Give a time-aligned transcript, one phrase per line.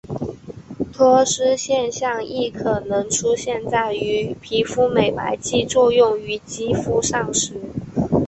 [0.91, 3.61] 脱失现象亦可能出现
[3.93, 7.53] 于皮肤美白剂作用于肌肤上时。